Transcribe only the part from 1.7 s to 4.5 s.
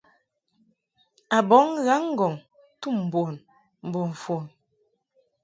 ghaŋ-ŋgɔŋ tum bun mbo mfon.